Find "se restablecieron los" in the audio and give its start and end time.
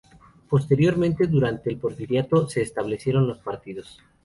2.49-3.37